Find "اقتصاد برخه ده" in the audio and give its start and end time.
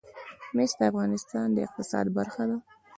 1.67-2.57